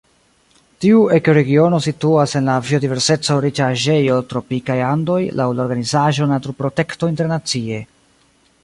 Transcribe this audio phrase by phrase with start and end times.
[0.85, 7.85] Tiu ekoregiono situas en la biodiverseco-riĉaĵejo Tropikaj Andoj laŭ la organizaĵo Naturprotekto Internacie.